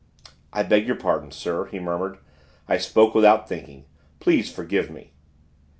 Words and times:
"I 0.51 0.63
beg 0.63 0.87
your 0.87 0.95
pardon, 0.95 1.29
sir," 1.29 1.67
he 1.67 1.77
murmured. 1.77 2.17
"I 2.67 2.79
spoke 2.79 3.13
without 3.13 3.47
thinking; 3.47 3.85
please 4.19 4.51
forgive 4.51 4.89
me." 4.89 5.13